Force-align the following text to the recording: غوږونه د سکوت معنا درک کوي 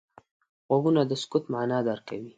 غوږونه 0.67 1.01
د 1.09 1.11
سکوت 1.21 1.43
معنا 1.53 1.77
درک 1.87 2.03
کوي 2.09 2.29